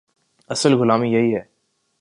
اصل 0.49 0.73
غلامی 0.73 1.11
یہی 1.13 1.35
ہے۔ 1.35 1.41